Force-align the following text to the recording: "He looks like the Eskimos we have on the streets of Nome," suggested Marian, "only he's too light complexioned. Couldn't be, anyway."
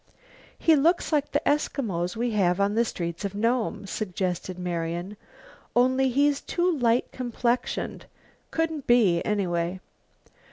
"He 0.57 0.75
looks 0.75 1.11
like 1.11 1.31
the 1.31 1.43
Eskimos 1.45 2.15
we 2.15 2.31
have 2.31 2.59
on 2.59 2.73
the 2.73 2.83
streets 2.83 3.23
of 3.23 3.35
Nome," 3.35 3.85
suggested 3.85 4.57
Marian, 4.57 5.15
"only 5.75 6.09
he's 6.09 6.41
too 6.41 6.75
light 6.75 7.11
complexioned. 7.11 8.07
Couldn't 8.49 8.87
be, 8.87 9.23
anyway." 9.23 9.79